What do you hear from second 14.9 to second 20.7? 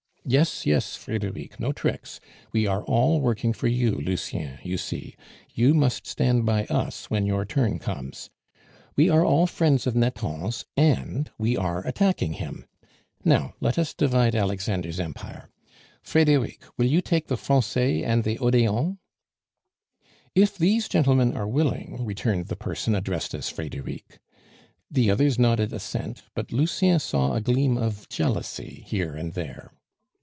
empire. Frederic, will you take the Francais and the Odeon?" "If